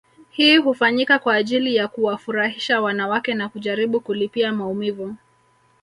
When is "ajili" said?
1.35-1.75